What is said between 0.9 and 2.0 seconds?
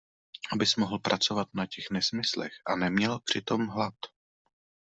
pracovat na těch